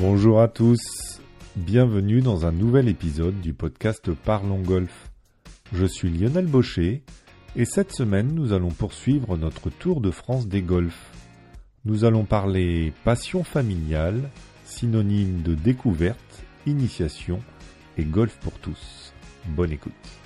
[0.00, 1.20] Bonjour à tous,
[1.56, 5.10] bienvenue dans un nouvel épisode du podcast Parlons Golf.
[5.74, 7.02] Je suis Lionel Baucher
[7.54, 11.10] et cette semaine nous allons poursuivre notre tour de France des golfs.
[11.84, 14.30] Nous allons parler passion familiale,
[14.64, 17.40] synonyme de découverte, initiation
[17.98, 19.12] et golf pour tous.
[19.48, 20.19] Bonne écoute.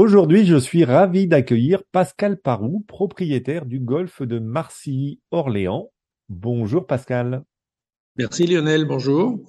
[0.00, 5.90] Aujourd'hui, je suis ravi d'accueillir Pascal Parou, propriétaire du golf de Marcilly-Orléans.
[6.28, 7.42] Bonjour Pascal.
[8.16, 9.40] Merci Lionel, bonjour.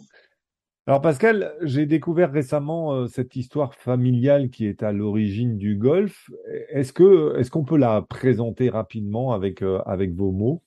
[0.88, 6.32] Alors Pascal, j'ai découvert récemment euh, cette histoire familiale qui est à l'origine du golf.
[6.70, 10.64] Est-ce que est-ce qu'on peut la présenter rapidement avec euh, avec vos mots?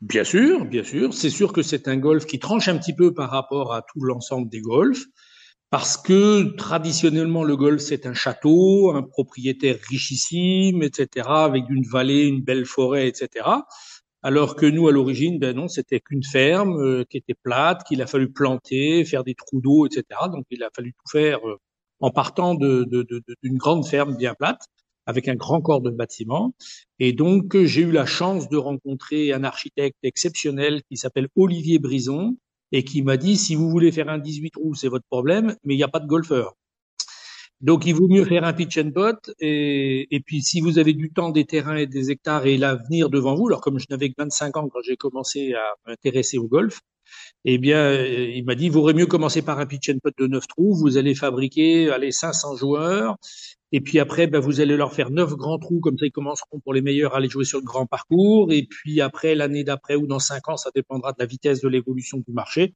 [0.00, 1.14] Bien sûr, bien sûr.
[1.14, 4.00] C'est sûr que c'est un golf qui tranche un petit peu par rapport à tout
[4.00, 5.04] l'ensemble des golfs
[5.70, 12.26] parce que traditionnellement le golf c'est un château, un propriétaire richissime, etc., avec une vallée,
[12.26, 13.46] une belle forêt, etc.
[14.22, 18.02] Alors que nous à l'origine, ben non, c'était qu'une ferme euh, qui était plate, qu'il
[18.02, 20.04] a fallu planter, faire des trous d'eau, etc.
[20.30, 21.56] Donc il a fallu tout faire euh,
[22.00, 24.66] en partant d'une de, de, grande ferme bien plate
[25.06, 26.54] avec un grand corps de bâtiment.
[26.98, 32.36] Et donc j'ai eu la chance de rencontrer un architecte exceptionnel qui s'appelle Olivier Brison,
[32.72, 35.74] et qui m'a dit si vous voulez faire un 18 trous, c'est votre problème, mais
[35.74, 36.54] il n'y a pas de golfeur.
[37.60, 40.94] Donc il vaut mieux faire un pitch and pot et, et puis si vous avez
[40.94, 44.08] du temps, des terrains et des hectares et l'avenir devant vous, alors comme je n'avais
[44.08, 46.80] que 25 ans quand j'ai commencé à m'intéresser au golf,
[47.44, 50.14] eh bien euh, il m'a dit il vaudrait mieux commencer par un pitch and pot
[50.16, 53.16] de 9 trous, vous allez fabriquer allez 500 joueurs
[53.72, 56.58] et puis après, ben, vous allez leur faire neuf grands trous, comme ça ils commenceront
[56.60, 58.52] pour les meilleurs à aller jouer sur le grand parcours.
[58.52, 61.68] Et puis après, l'année d'après ou dans cinq ans, ça dépendra de la vitesse de
[61.68, 62.74] l'évolution du marché.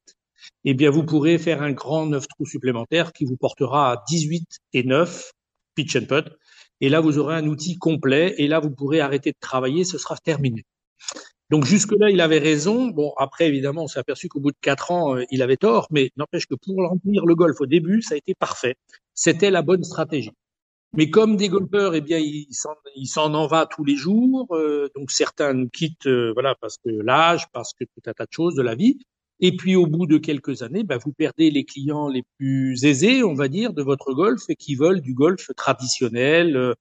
[0.64, 4.47] Eh bien, vous pourrez faire un grand neuf trous supplémentaire qui vous portera à 18
[4.75, 5.33] et 9
[5.75, 6.27] pitch and putt.
[6.81, 8.34] Et là, vous aurez un outil complet.
[8.39, 9.85] Et là, vous pourrez arrêter de travailler.
[9.85, 10.64] Ce sera terminé.
[11.51, 12.89] Donc jusque-là, il avait raison.
[12.89, 15.89] Bon, après, évidemment, on s'est aperçu qu'au bout de quatre ans, euh, il avait tort.
[15.90, 18.77] Mais n'empêche que pour remplir le golf au début, ça a été parfait.
[19.14, 20.30] C'était la bonne stratégie.
[20.97, 24.47] Mais comme des golfeurs, eh bien, il s'en en va tous les jours.
[24.53, 28.27] Euh, donc certains nous quittent, euh, voilà, parce que l'âge, parce que tout un tas
[28.27, 28.99] de choses de la vie.
[29.41, 33.25] Et puis au bout de quelques années, bah, vous perdez les clients les plus aisés,
[33.25, 36.75] on va dire, de votre golf et qui veulent du golf traditionnel, euh,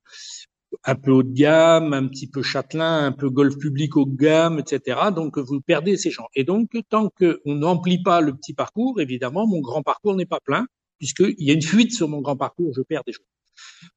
[0.86, 4.16] un peu haut de gamme, un petit peu châtelain, un peu golf public haut de
[4.16, 5.10] gamme, etc.
[5.16, 6.28] Donc vous perdez ces gens.
[6.36, 10.40] Et donc tant qu'on n'emplit pas le petit parcours, évidemment, mon grand parcours n'est pas
[10.40, 10.68] plein
[11.00, 13.33] puisqu'il y a une fuite sur mon grand parcours, je perds des choses.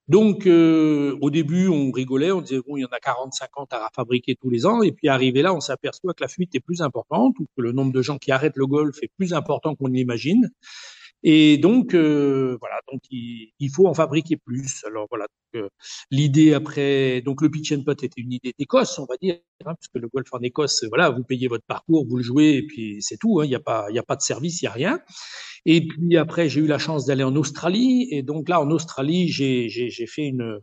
[0.09, 3.73] Donc, euh, au début, on rigolait, on disait, bon, il y en a 40, 50
[3.73, 4.83] à fabriquer tous les ans.
[4.83, 7.73] Et puis, arrivé là, on s'aperçoit que la fuite est plus importante ou que le
[7.73, 10.51] nombre de gens qui arrêtent le golf est plus important qu'on l'imagine.
[11.23, 14.85] Et donc, euh, voilà, donc il, faut en fabriquer plus.
[14.85, 15.69] Alors voilà, euh,
[16.11, 19.35] l'idée après, donc le pitch and putt était une idée d'Écosse, on va dire,
[19.65, 22.59] hein, parce que le golf en Écosse, voilà, vous payez votre parcours, vous le jouez,
[22.59, 23.41] et puis c'est tout.
[23.41, 25.01] Hein, il n'y a pas, il a pas de service, il y a rien.
[25.67, 29.29] Et puis après, j'ai eu la chance d'aller en Australie, et donc là, en Australie,
[29.29, 30.61] j'ai fait une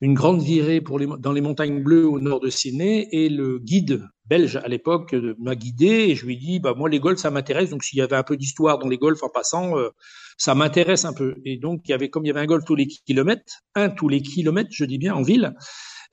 [0.00, 3.08] une grande virée pour les, dans les montagnes bleues au nord de Sydney.
[3.12, 5.86] Et le guide belge à l'époque m'a guidé.
[5.86, 7.70] Et je lui ai dit bah moi les golfs ça m'intéresse.
[7.70, 9.90] Donc s'il y avait un peu d'histoire dans les golfs en passant euh,
[10.36, 11.36] ça m'intéresse un peu.
[11.44, 13.90] Et donc il y avait comme il y avait un golf tous les kilomètres un
[13.90, 15.54] tous les kilomètres je dis bien en ville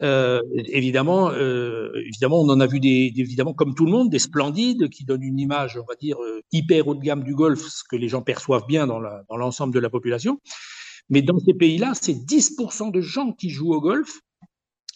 [0.04, 4.20] euh, évidemment euh, évidemment on en a vu des, évidemment comme tout le monde des
[4.20, 7.62] splendides qui donnent une image on va dire euh, hyper haut de gamme du golf
[7.62, 10.40] ce que les gens perçoivent bien dans dans l'ensemble de la population
[11.10, 14.22] mais dans ces pays-là, c'est 10% de gens qui jouent au golf.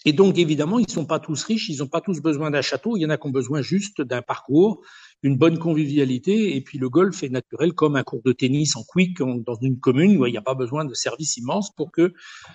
[0.06, 2.62] Et donc, évidemment, ils ne sont pas tous riches, ils n'ont pas tous besoin d'un
[2.62, 2.96] château.
[2.96, 4.82] Il y en a qui ont besoin juste d'un parcours,
[5.24, 6.56] une bonne convivialité.
[6.56, 9.80] Et puis, le golf est naturel comme un cours de tennis en quick dans une
[9.80, 12.14] commune où il n'y a pas besoin de services immenses pour que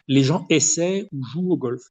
[0.08, 1.82] les gens essaient ou jouent au golf.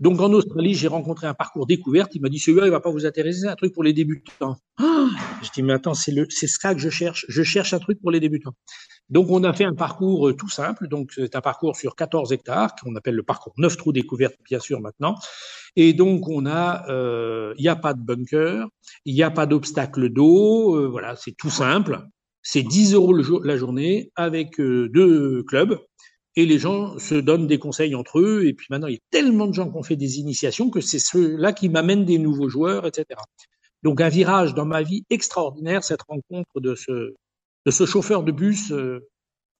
[0.00, 2.14] Donc en Australie, j'ai rencontré un parcours découverte.
[2.14, 4.56] Il m'a dit celui-là, il va pas vous intéresser, c'est un truc pour les débutants.
[4.78, 5.08] Ah
[5.42, 7.26] je dis mais attends, c'est le, c'est ça que je cherche.
[7.28, 8.54] Je cherche un truc pour les débutants.
[9.08, 10.88] Donc on a fait un parcours euh, tout simple.
[10.88, 14.58] Donc c'est un parcours sur 14 hectares qu'on appelle le parcours 9 trous découvertes bien
[14.58, 15.14] sûr maintenant.
[15.76, 18.66] Et donc on a, euh, il n'y a pas de bunker,
[19.04, 20.76] il n'y a pas d'obstacle d'eau.
[20.76, 22.00] Euh, voilà, c'est tout simple.
[22.42, 25.78] C'est 10 euros la journée avec deux clubs
[26.36, 28.46] et les gens se donnent des conseils entre eux.
[28.46, 30.80] Et puis maintenant, il y a tellement de gens qui ont fait des initiations que
[30.80, 33.20] c'est ceux-là qui m'amènent des nouveaux joueurs, etc.
[33.82, 37.14] Donc un virage dans ma vie extraordinaire, cette rencontre de ce,
[37.66, 39.06] de ce chauffeur de bus euh,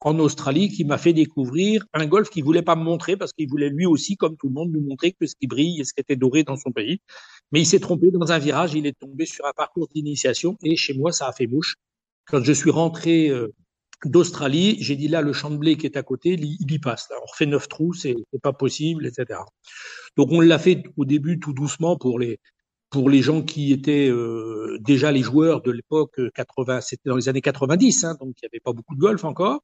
[0.00, 3.48] en Australie qui m'a fait découvrir un golf qu'il voulait pas me montrer parce qu'il
[3.48, 5.94] voulait lui aussi, comme tout le monde, nous montrer que ce qui brille et ce
[5.94, 7.00] qui était doré dans son pays.
[7.52, 10.76] Mais il s'est trompé dans un virage, il est tombé sur un parcours d'initiation et
[10.76, 11.76] chez moi, ça a fait mouche.
[12.26, 13.54] Quand je suis rentré euh,
[14.06, 14.76] d'Australie.
[14.80, 17.08] J'ai dit là, le champ de blé qui est à côté, il y passe.
[17.22, 19.40] on refait neuf trous, c'est pas possible, etc.
[20.16, 22.38] Donc on l'a fait au début tout doucement pour les
[22.90, 27.28] pour les gens qui étaient euh, déjà les joueurs de l'époque 80, c'était dans les
[27.28, 29.62] années 90, hein, donc il n'y avait pas beaucoup de golf encore.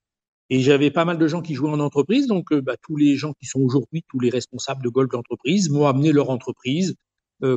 [0.50, 3.32] Et j'avais pas mal de gens qui jouaient en entreprise, donc bah, tous les gens
[3.34, 6.96] qui sont aujourd'hui tous les responsables de golf d'entreprise m'ont amené leur entreprise.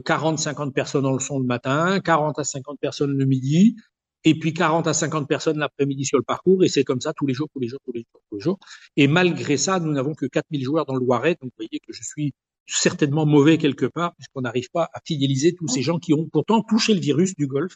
[0.06, 3.76] 40, 50 personnes en leçon le matin, 40 à 50 personnes le midi,
[4.24, 7.26] et puis 40 à 50 personnes l'après-midi sur le parcours, et c'est comme ça tous
[7.26, 8.60] les jours, tous les jours, tous les jours, tous les jours.
[8.98, 11.94] Et malgré ça, nous n'avons que 4000 joueurs dans le Loiret, donc vous voyez que
[11.94, 12.34] je suis
[12.66, 16.62] certainement mauvais quelque part, puisqu'on n'arrive pas à fidéliser tous ces gens qui ont pourtant
[16.62, 17.76] touché le virus du golf,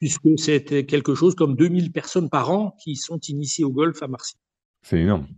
[0.00, 4.08] puisque c'était quelque chose comme 2000 personnes par an qui sont initiées au golf à
[4.08, 4.40] Marseille.
[4.82, 5.28] C'est énorme.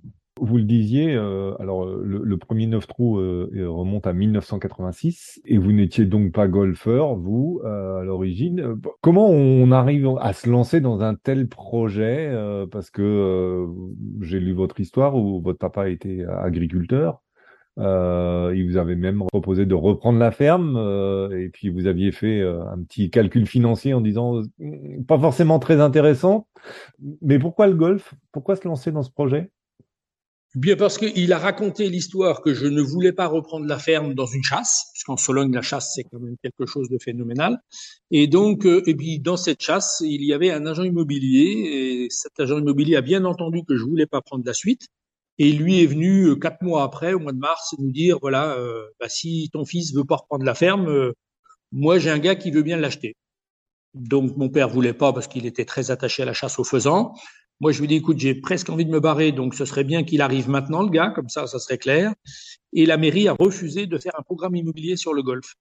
[0.41, 5.73] Vous le disiez, euh, alors le, premier 9 trous euh, remonte à 1986 et vous
[5.73, 8.77] n'étiez donc pas golfeur, vous, euh, à l'origine.
[9.03, 12.33] Comment on arrive à se lancer dans un tel projet
[12.73, 13.67] Parce que
[14.23, 17.21] j'ai lu votre histoire où votre papa était agriculteur.
[17.77, 20.79] il vous avait même proposé de reprendre la ferme
[21.31, 24.41] et puis vous aviez fait un petit calcul financier en disant
[25.07, 26.49] pas forcément très intéressant.
[27.21, 28.15] Mais pourquoi le golf?
[28.33, 29.51] Pourquoi se lancer dans ce projet?
[30.55, 34.27] Bien parce qu'il a raconté l'histoire que je ne voulais pas reprendre la ferme dans
[34.27, 37.59] une chasse, puisqu'en Sologne la chasse c'est quand même quelque chose de phénoménal.
[38.11, 42.07] Et donc, euh, et puis dans cette chasse, il y avait un agent immobilier, et
[42.11, 44.89] cet agent immobilier a bien entendu que je voulais pas prendre la suite.
[45.39, 48.53] Et lui est venu euh, quatre mois après, au mois de mars, nous dire voilà,
[48.59, 51.13] euh, bah, si ton fils veut pas reprendre la ferme,
[51.73, 53.17] moi j'ai un gars qui veut bien l'acheter.
[53.95, 57.15] Donc mon père voulait pas parce qu'il était très attaché à la chasse aux faisans.
[57.63, 60.03] Moi, je lui dis, écoute, j'ai presque envie de me barrer, donc ce serait bien
[60.03, 62.13] qu'il arrive maintenant, le gars, comme ça, ça serait clair.
[62.73, 65.55] Et la mairie a refusé de faire un programme immobilier sur le golf.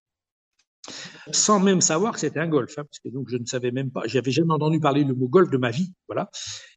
[1.32, 3.92] Sans même savoir que c'était un golf, hein, parce que donc je ne savais même
[3.92, 6.32] pas, j'avais jamais entendu parler le mot golf de ma vie, voilà.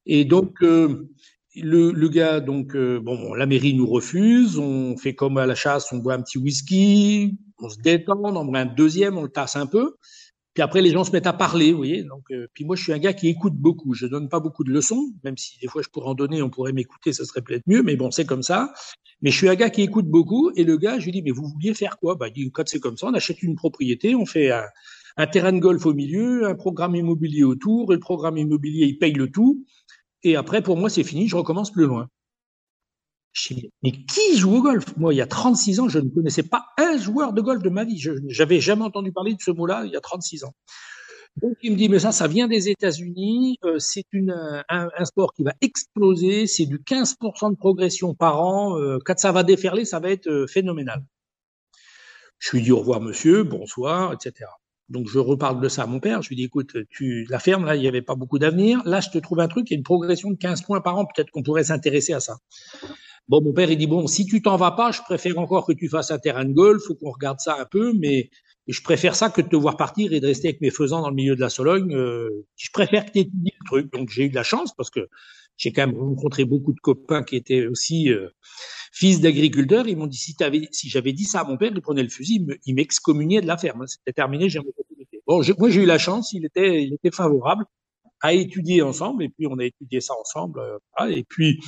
[0.05, 1.09] Et donc euh,
[1.57, 5.91] le, gars, donc euh, bon, la mairie nous refuse, on fait comme à la chasse,
[5.91, 9.31] on boit un petit whisky, on se détend, on en boit un deuxième, on le
[9.31, 9.95] tasse un peu,
[10.55, 12.05] puis après, les gens se mettent à parler, vous voyez.
[12.05, 13.93] Donc, euh, puis moi, je suis un gars qui écoute beaucoup.
[13.93, 16.51] Je donne pas beaucoup de leçons, même si des fois je pourrais en donner, on
[16.51, 17.83] pourrait m'écouter, ça serait peut-être mieux.
[17.83, 18.73] Mais bon, c'est comme ça.
[19.21, 20.53] Mais je suis un gars qui écoute beaucoup.
[20.55, 22.15] Et le gars, je lui dis, mais vous vouliez faire quoi?
[22.15, 24.65] Bah, il dit, quand c'est comme ça, on achète une propriété, on fait un,
[25.17, 28.99] un, terrain de golf au milieu, un programme immobilier autour, et le programme immobilier, il
[28.99, 29.65] paye le tout.
[30.23, 32.09] Et après, pour moi, c'est fini, je recommence plus loin.
[33.35, 34.97] Dis, mais qui joue au golf?
[34.97, 37.69] Moi, il y a 36 ans, je ne connaissais pas un joueur de golf de
[37.69, 37.99] ma vie.
[37.99, 40.55] Je n'avais jamais entendu parler de ce mot-là il y a 36 ans.
[41.43, 44.05] Donc il me dit, mais ça, ça vient des États-Unis, euh, c'est
[44.69, 49.33] un, sport qui va exploser, c'est du 15% de progression par an, euh, quand ça
[49.33, 51.05] va déferler, ça va être euh, phénoménal.
[52.39, 54.49] Je lui dis au revoir monsieur, bonsoir, etc.
[54.89, 57.65] Donc je reparle de ça à mon père, je lui dis, écoute, tu la ferme,
[57.65, 59.77] là, il n'y avait pas beaucoup d'avenir, là, je te trouve un truc, il y
[59.77, 62.37] a une progression de 15 points par an, peut-être qu'on pourrait s'intéresser à ça.
[63.29, 65.73] Bon, mon père, il dit, bon, si tu t'en vas pas, je préfère encore que
[65.73, 68.31] tu fasses un terrain de golf, faut qu'on regarde ça un peu, mais
[68.67, 71.09] je préfère ça que de te voir partir et de rester avec mes faisans dans
[71.09, 71.95] le milieu de la Sologne.
[71.95, 73.93] Euh, je préfère que tu étudies le truc.
[73.93, 75.09] Donc, j'ai eu de la chance parce que
[75.57, 78.29] j'ai quand même rencontré beaucoup de copains qui étaient aussi euh,
[78.93, 79.87] fils d'agriculteurs.
[79.89, 80.35] Ils m'ont dit, si,
[80.73, 83.57] si j'avais dit ça à mon père, il prenait le fusil, il m'excommuniait de la
[83.57, 83.87] ferme.
[83.87, 84.61] C'était terminé, j'ai
[85.27, 87.65] Bon, moi, j'ai eu la chance, il était, il était favorable
[88.21, 90.61] à étudier ensemble, et puis on a étudié ça ensemble.
[90.61, 91.61] Euh, et puis,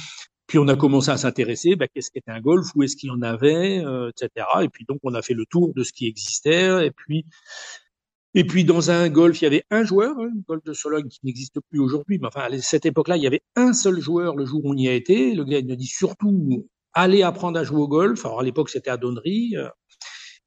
[0.47, 3.13] puis on a commencé à s'intéresser, ben, qu'est-ce qu'était un golf, où est-ce qu'il y
[3.13, 4.47] en avait, euh, etc.
[4.63, 6.87] Et puis donc on a fait le tour de ce qui existait.
[6.87, 7.27] Et puis
[8.35, 11.09] et puis dans un golf, il y avait un joueur, hein, un golf de Sologne
[11.09, 12.19] qui n'existe plus aujourd'hui.
[12.21, 14.77] Mais enfin à cette époque-là, il y avait un seul joueur le jour où on
[14.77, 15.35] y a été.
[15.35, 18.25] Le gars il nous dit surtout allez apprendre à jouer au golf.
[18.25, 19.57] Alors à l'époque c'était à Donnery.
[19.57, 19.69] Euh,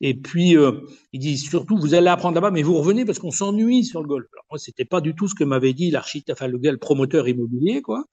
[0.02, 0.72] et puis, euh,
[1.14, 4.08] il dit surtout, vous allez apprendre là-bas, mais vous revenez parce qu'on s'ennuie sur le
[4.08, 4.28] golf.
[4.34, 6.78] Alors moi, c'était pas du tout ce que m'avait dit l'architecte, enfin le gars, le
[6.78, 8.06] promoteur immobilier, quoi.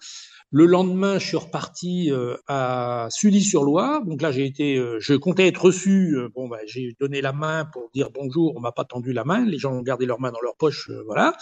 [0.53, 4.05] Le lendemain, je suis reparti euh, à Sully-sur-Loire.
[4.05, 6.17] Donc là, j'ai été, euh, je comptais être reçu.
[6.17, 8.55] Euh, bon, bah, j'ai donné la main pour dire bonjour.
[8.57, 9.45] On m'a pas tendu la main.
[9.45, 11.35] Les gens ont gardé leurs mains dans leur poche, voilà.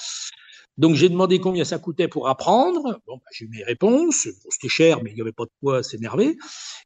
[0.77, 3.01] Donc j'ai demandé combien ça coûtait pour apprendre.
[3.07, 4.29] Bon, bah, j'ai eu mes réponses.
[4.51, 6.37] c'était cher, mais il n'y avait pas de quoi s'énerver.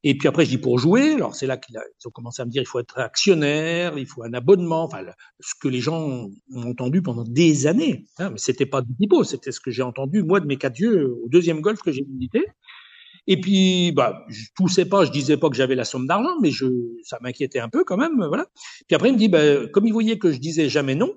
[0.05, 1.15] Et puis après, je dis pour jouer.
[1.15, 4.23] Alors c'est là qu'ils ont commencé à me dire il faut être actionnaire, il faut
[4.23, 4.85] un abonnement.
[4.85, 5.05] Enfin,
[5.41, 8.07] ce que les gens ont entendu pendant des années.
[8.19, 10.79] Hein, mais c'était pas du typo, c'était ce que j'ai entendu moi de mes quatre
[10.79, 12.45] yeux au deuxième golf que j'ai visité.
[13.31, 16.51] Et puis, bah, je poussais pas, je disais pas que j'avais la somme d'argent, mais
[16.51, 16.67] je,
[17.05, 18.47] ça m'inquiétait un peu quand même, voilà.
[18.87, 21.15] Puis après, il me dit, bah, comme il voyait que je disais jamais non,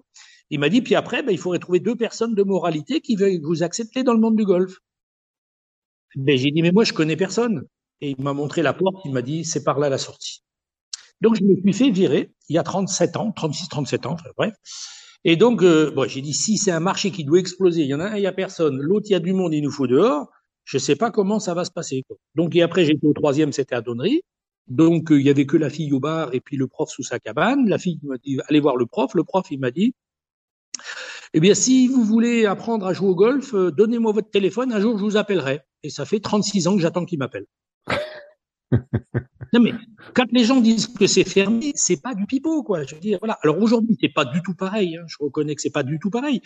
[0.52, 3.40] il m'a dit, puis après, ben, il faudrait trouver deux personnes de moralité qui veuillent
[3.42, 4.78] vous accepter dans le monde du golf.
[6.16, 7.64] Ben, j'ai dit, mais moi, je connais personne.
[8.02, 10.44] Et il m'a montré la porte, il m'a dit, c'est par là la sortie.
[11.22, 14.54] Donc, je me suis fait virer il y a 37 ans, 36, 37 ans, bref.
[15.24, 17.94] Et donc, euh, bon, j'ai dit, si c'est un marché qui doit exploser, il y
[17.94, 19.72] en a un, il y a personne, l'autre, il y a du monde, il nous
[19.72, 20.30] faut dehors,
[20.66, 22.04] je sais pas comment ça va se passer.
[22.36, 24.24] Donc, et après, j'étais au troisième, c'était à Donnery.
[24.68, 27.20] Donc il y avait que la fille au bar et puis le prof sous sa
[27.20, 27.68] cabane.
[27.68, 29.14] La fille m'a dit allez voir le prof.
[29.16, 29.96] Le prof il m'a dit
[31.34, 34.74] eh bien si vous voulez apprendre à jouer au golf, donnez-moi votre téléphone.
[34.74, 35.62] Un jour je vous appellerai.
[35.84, 37.46] Et ça fait 36 ans que j'attends qu'il m'appelle.
[39.54, 39.74] non mais
[40.14, 42.84] quand les gens disent que c'est fermé, c'est pas du pipeau quoi.
[42.84, 43.40] Je veux dire voilà.
[43.44, 44.98] Alors aujourd'hui c'est pas du tout pareil.
[44.98, 45.06] Hein.
[45.08, 46.42] Je reconnais que c'est pas du tout pareil.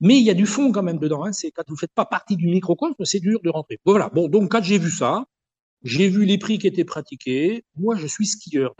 [0.00, 1.24] Mais il y a du fond quand même dedans.
[1.24, 1.32] Hein.
[1.32, 3.78] C'est quand vous faites pas partie du microcosme, c'est dur de rentrer.
[3.84, 4.08] Voilà.
[4.08, 5.24] Bon donc quand j'ai vu ça,
[5.84, 7.64] j'ai vu les prix qui étaient pratiqués.
[7.76, 8.74] Moi je suis skieur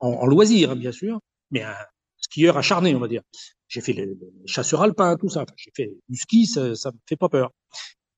[0.00, 1.20] en, loisir hein, bien sûr,
[1.52, 1.76] mais un
[2.16, 3.22] skieur acharné on va dire.
[3.70, 5.46] J'ai fait les, chasseurs alpins tout ça.
[5.56, 7.52] J'ai fait du ski, ça, ça me fait pas peur.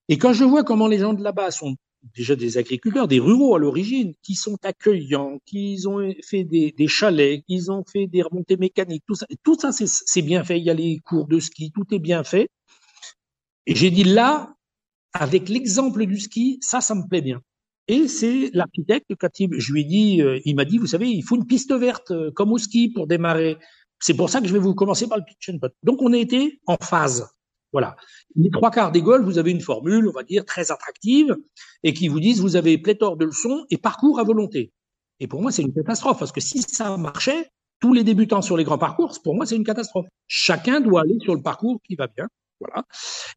[0.09, 1.77] Et quand je vois comment les gens de là-bas sont
[2.17, 6.89] déjà des agriculteurs, des ruraux à l'origine, qui sont accueillants, qui ont fait des, des
[6.89, 10.59] chalets, qui ont fait des remontées mécaniques, tout ça, tout ça c'est bien fait.
[10.59, 12.49] Il y a les cours de ski, tout est bien fait.
[13.67, 14.55] Et j'ai dit là,
[15.13, 17.43] avec l'exemple du ski, ça, ça me plaît bien.
[17.89, 21.23] Et c'est l'architecte, quand je lui ai dit, euh, il m'a dit, vous savez, il
[21.23, 23.59] faut une piste verte euh, comme au ski pour démarrer.
[24.03, 25.73] C'est pour ça que je vais vous commencer par le pitch and putt.
[25.85, 27.27] Donc on a été en phase.
[27.73, 27.97] Voilà.
[28.35, 31.37] Les trois quarts des golfs, vous avez une formule, on va dire, très attractive,
[31.85, 34.73] et qui vous disent vous avez pléthore de leçons et parcours à volonté.
[35.21, 37.49] Et pour moi, c'est une catastrophe, parce que si ça marchait,
[37.81, 40.07] tous les débutants sur les grands parcours, pour moi, c'est une catastrophe.
[40.27, 42.27] Chacun doit aller sur le parcours qui va bien.
[42.61, 42.85] Voilà.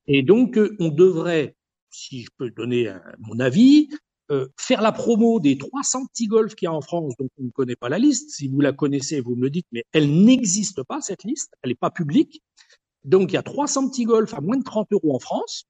[0.08, 1.56] Et donc, euh, on devrait,
[1.92, 3.90] si je peux donner mon avis,
[4.32, 7.44] euh, faire la promo des 300 petits golfs qu'il y a en France, dont on
[7.44, 8.32] ne connaît pas la liste.
[8.32, 11.54] Si vous la connaissez, vous me le dites, mais elle n'existe pas, cette liste.
[11.62, 12.42] Elle n'est pas publique.
[13.04, 15.68] Donc, il y a 300 petits golfs à moins de 30 euros en France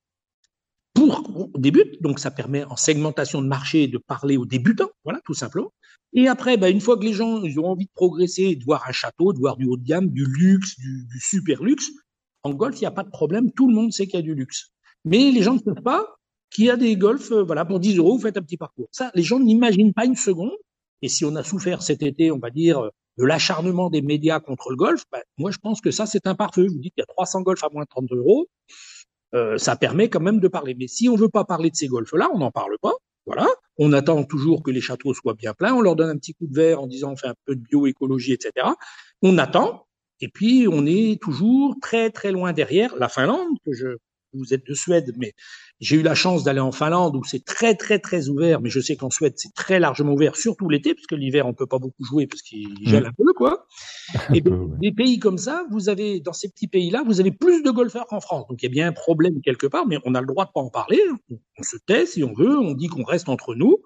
[0.93, 1.97] pour débuter.
[1.99, 5.71] Donc, ça permet en segmentation de marché de parler aux débutants, voilà, tout simplement.
[6.13, 8.85] Et après, bah, une fois que les gens ils ont envie de progresser, de voir
[8.87, 11.91] un château, de voir du haut de gamme, du luxe, du, super luxe,
[12.43, 13.51] en golf, il n'y a pas de problème.
[13.51, 14.71] Tout le monde sait qu'il y a du luxe.
[15.03, 16.15] Mais les gens ne savent pas
[16.55, 18.87] qu'il y a des golfs, euh, voilà, pour 10 euros, vous faites un petit parcours.
[18.91, 20.51] Ça, les gens n'imaginent pas une seconde.
[21.01, 24.69] Et si on a souffert cet été, on va dire, de l'acharnement des médias contre
[24.69, 26.67] le golf, ben, moi je pense que ça c'est un pare-feu.
[26.67, 28.47] Vous dis qu'il y a 300 golfs à moins de 30 euros,
[29.33, 30.75] euh, ça permet quand même de parler.
[30.77, 32.93] Mais si on veut pas parler de ces golfs-là, on n'en parle pas.
[33.25, 33.47] Voilà,
[33.79, 36.45] on attend toujours que les châteaux soient bien pleins, on leur donne un petit coup
[36.45, 38.67] de verre en disant on fait un peu de bioécologie, etc.
[39.23, 39.87] On attend,
[40.21, 43.97] et puis on est toujours très très loin derrière la Finlande que je
[44.33, 45.33] vous êtes de Suède, mais
[45.79, 48.79] j'ai eu la chance d'aller en Finlande où c'est très très très ouvert, mais je
[48.79, 51.79] sais qu'en Suède c'est très largement ouvert, surtout l'été, parce que l'hiver on peut pas
[51.79, 52.87] beaucoup jouer parce qu'il mmh.
[52.87, 53.67] gèle un peu quoi.
[54.33, 57.71] Et des pays comme ça, vous avez dans ces petits pays-là, vous avez plus de
[57.71, 58.45] golfeurs qu'en France.
[58.49, 60.51] Donc il y a bien un problème quelque part, mais on a le droit de
[60.53, 60.99] pas en parler.
[61.29, 63.77] On se tait si on veut, on dit qu'on reste entre nous.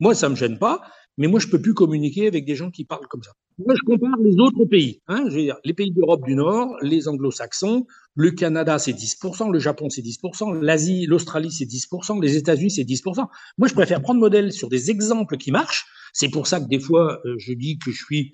[0.00, 0.80] Moi ça me gêne pas
[1.18, 3.32] mais moi je peux plus communiquer avec des gens qui parlent comme ça.
[3.58, 6.76] Moi je compare les autres pays, hein, je veux dire, les pays d'Europe du Nord,
[6.82, 12.36] les anglo-saxons, le Canada c'est 10%, le Japon c'est 10%, l'Asie, l'Australie c'est 10%, les
[12.36, 13.26] États-Unis c'est 10%.
[13.58, 15.86] Moi je préfère prendre modèle sur des exemples qui marchent.
[16.12, 18.32] C'est pour ça que des fois euh, je dis que je suis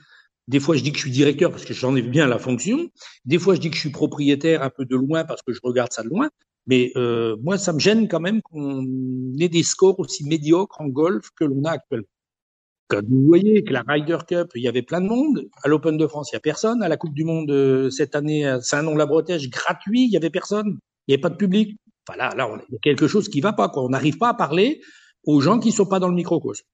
[0.48, 2.90] des fois, je dis que je suis directeur parce que j'en ai bien la fonction.
[3.24, 5.60] Des fois, je dis que je suis propriétaire un peu de loin parce que je
[5.62, 6.30] regarde ça de loin.
[6.66, 8.84] Mais euh, moi, ça me gêne quand même qu'on
[9.38, 12.08] ait des scores aussi médiocres en golf que l'on a actuellement
[13.00, 15.48] vous voyez que la Ryder Cup, il y avait plein de monde.
[15.62, 16.82] À l'Open de France, il y a personne.
[16.82, 20.78] À la Coupe du Monde euh, cette année à Saint-Nom-la-Bretèche, gratuit, il y avait personne.
[21.06, 21.76] Il n'y avait pas de public.
[22.08, 23.70] Enfin là, là, y a quelque chose qui va pas.
[23.76, 24.80] On n'arrive pas à parler
[25.24, 26.64] aux gens qui sont pas dans le microcosme.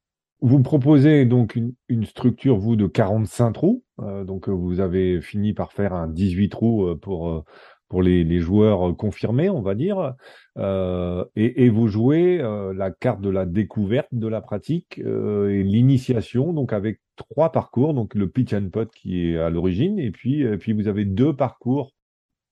[0.40, 1.56] Vous proposez donc
[1.88, 3.84] une, structure, vous, de 45 trous.
[4.00, 7.44] Euh, donc, vous avez fini par faire un 18 trous euh, pour,
[7.88, 10.14] pour les, joueurs confirmés, on va dire.
[10.58, 15.62] Euh, et, vous jouez euh, la carte de la découverte de la pratique euh, et
[15.62, 20.10] l'initiation, donc avec trois parcours, donc le pitch and putt qui est à l'origine, et
[20.10, 21.92] puis, et puis vous avez deux parcours.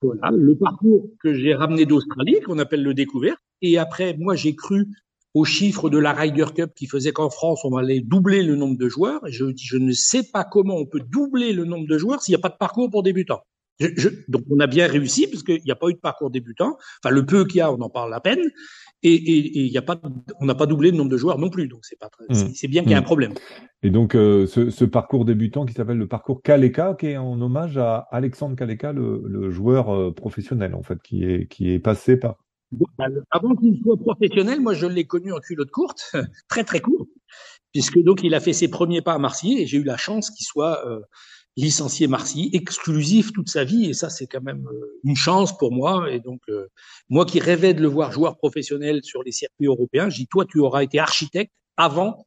[0.02, 4.54] Voilà, le parcours que j'ai ramené d'Australie, qu'on appelle le découverte, et après, moi j'ai
[4.54, 4.86] cru
[5.34, 8.78] aux chiffres de la Ryder Cup qui faisait qu'en France, on allait doubler le nombre
[8.78, 12.32] de joueurs, je ne sais pas comment on peut doubler le nombre de joueurs s'il
[12.32, 13.42] n'y a pas de parcours pour débutants.
[13.78, 16.76] Je, donc on a bien réussi parce qu'il n'y a pas eu de parcours débutant.
[17.02, 18.40] Enfin le peu qu'il y a, on en parle à peine.
[19.02, 20.00] Et, et, et y a pas,
[20.40, 21.68] on n'a pas doublé le nombre de joueurs non plus.
[21.68, 22.34] Donc c'est pas, mmh.
[22.54, 23.04] c'est bien qu'il y a un mmh.
[23.04, 23.34] problème.
[23.82, 27.40] Et donc euh, ce, ce, parcours débutant qui s'appelle le parcours Kaleka, qui est en
[27.40, 31.78] hommage à Alexandre Kaleka, le, le joueur euh, professionnel en fait, qui est qui est
[31.78, 32.36] passé par.
[32.72, 36.12] Bah, avant qu'il soit professionnel, moi je l'ai connu en culotte courte,
[36.48, 37.08] très très courte,
[37.72, 40.30] puisque donc il a fait ses premiers pas à Marseille et j'ai eu la chance
[40.30, 41.00] qu'il soit euh,
[41.56, 45.72] licencié Marcy, exclusif toute sa vie, et ça c'est quand même euh, une chance pour
[45.72, 46.10] moi.
[46.12, 46.68] Et donc euh,
[47.08, 50.44] moi qui rêvais de le voir joueur professionnel sur les circuits européens, je dis toi
[50.44, 52.26] tu auras été architecte avant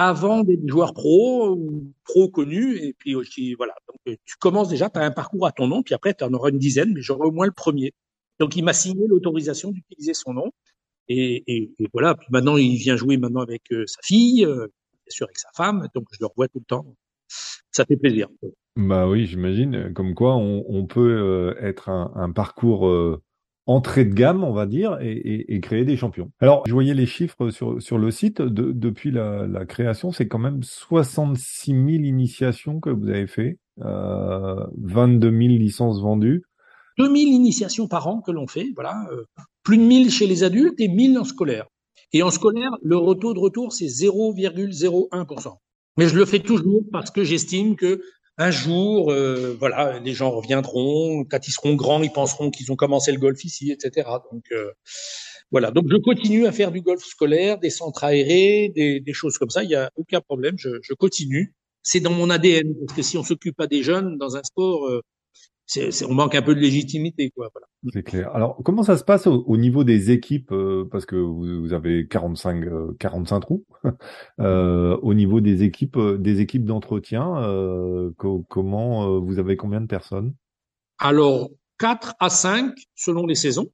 [0.00, 3.74] avant d'être joueur pro ou pro connu, et puis aussi voilà.
[3.88, 6.22] Donc euh, tu commences déjà, tu as un parcours à ton nom, puis après tu
[6.24, 7.92] en auras une dizaine, mais j'aurai au moins le premier.
[8.38, 10.52] Donc il m'a signé l'autorisation d'utiliser son nom.
[11.10, 12.16] Et, et, et, voilà.
[12.28, 14.44] Maintenant, il vient jouer maintenant avec sa fille
[15.08, 16.86] bien sûr avec sa femme, donc je le revois tout le temps.
[17.70, 18.28] Ça fait plaisir.
[18.76, 19.92] Bah oui, j'imagine.
[19.94, 22.86] Comme quoi, on, peut être un, parcours
[23.68, 26.32] entrée de gamme, on va dire, et, créer des champions.
[26.40, 28.40] Alors, je voyais les chiffres sur, sur le site.
[28.40, 35.30] depuis la, création, c'est quand même 66 000 initiations que vous avez fait, euh, 22
[35.30, 36.42] 000 licences vendues.
[36.96, 39.06] 2000 initiations par an que l'on fait, voilà.
[39.12, 39.24] Euh,
[39.62, 41.66] plus de 1000 chez les adultes et 1000 en scolaire.
[42.12, 45.58] Et en scolaire, le taux de retour, c'est 0,01%.
[45.98, 48.00] Mais je le fais toujours parce que j'estime que
[48.38, 51.24] un jour, euh, voilà, les gens reviendront.
[51.24, 54.08] Quand ils seront grands, ils penseront qu'ils ont commencé le golf ici, etc.
[54.32, 54.70] Donc euh,
[55.50, 55.72] voilà.
[55.72, 59.50] Donc je continue à faire du golf scolaire, des centres aérés, des, des choses comme
[59.50, 59.64] ça.
[59.64, 60.54] Il y a aucun problème.
[60.56, 61.52] Je, je continue.
[61.82, 64.86] C'est dans mon ADN parce que si on s'occupe pas des jeunes dans un sport,
[64.86, 65.02] euh,
[66.08, 67.50] on manque un peu de légitimité, quoi.
[67.52, 67.66] Voilà.
[67.92, 68.34] C'est clair.
[68.34, 72.96] Alors, comment ça se passe au, niveau des équipes euh, Parce que vous, avez 45,
[72.98, 73.64] 45 euh, trous.
[74.40, 77.34] euh, au niveau des équipes, euh, des équipes d'entretien,
[78.48, 80.34] comment vous avez combien de personnes?
[80.98, 83.70] Alors, 4 à 5 selon les saisons,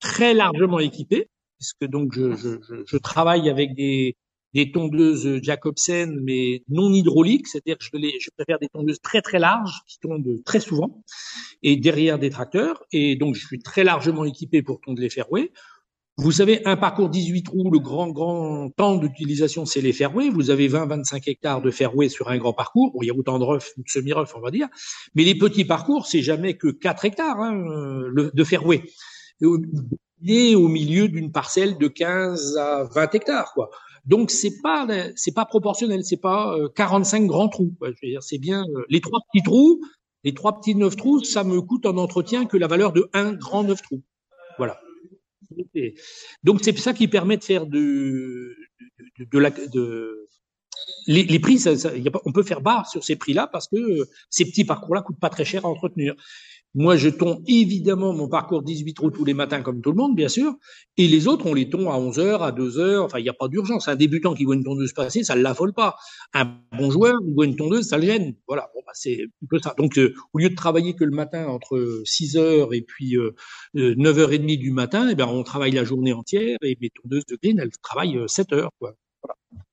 [0.00, 4.16] très largement équipés, puisque donc je, je, je travaille avec des,
[4.54, 9.22] des tondeuses Jacobsen, mais non hydrauliques, c'est-à-dire que je, les, je préfère des tondeuses très
[9.22, 11.02] très larges qui tondent très souvent
[11.62, 12.82] et derrière des tracteurs.
[12.92, 15.52] Et donc je suis très largement équipé pour tondre les fairways.
[16.16, 20.28] Vous savez, un parcours 18 trous, le grand grand temps d'utilisation, c'est les fairways.
[20.28, 22.92] Vous avez 20-25 hectares de fairways sur un grand parcours.
[22.92, 24.68] Bon, il y a autant de rough ou de semi-rough, on va dire.
[25.14, 27.54] Mais les petits parcours, c'est jamais que 4 hectares hein,
[28.14, 28.82] de fairway.
[30.26, 33.70] Et au milieu d'une parcelle de 15 à 20 hectares, quoi.
[34.10, 37.72] Donc c'est pas c'est pas proportionnel, c'est pas 45 euh, grands trous.
[38.20, 39.80] C'est bien euh, les trois petits trous,
[40.24, 43.32] les trois petits neuf trous, ça me coûte en entretien que la valeur de un
[43.32, 44.02] grand neuf trous.
[44.58, 44.80] Voilà.
[46.42, 48.56] Donc c'est ça qui permet de faire de
[49.30, 50.26] de, la de
[51.06, 51.92] les, les prix, ça, ça,
[52.24, 55.30] on peut faire bas sur ces prix-là parce que euh, ces petits parcours-là coûtent pas
[55.30, 56.14] très cher à entretenir.
[56.74, 60.14] Moi, je tombe évidemment mon parcours 18 trous tous les matins comme tout le monde,
[60.14, 60.54] bien sûr.
[60.96, 63.04] Et les autres, on les tombe à 11 heures, à 2 heures.
[63.04, 63.88] Enfin, il n'y a pas d'urgence.
[63.88, 65.96] Un débutant qui voit une tondeuse passer, ça ne l'affole pas.
[66.32, 68.34] Un bon joueur, il voit une tondeuse, ça le gêne.
[68.46, 68.70] Voilà.
[68.74, 69.74] Bon, bah, c'est un peu ça.
[69.78, 73.34] Donc, euh, au lieu de travailler que le matin entre 6 heures et puis euh,
[73.74, 77.58] 9h30 du matin, eh ben, on travaille la journée entière et mes tondeuses de green,
[77.58, 78.94] elles travaillent 7 heures, quoi.